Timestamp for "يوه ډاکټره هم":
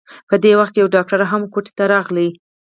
0.81-1.41